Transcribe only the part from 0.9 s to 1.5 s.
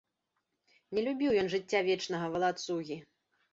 Не любіў ён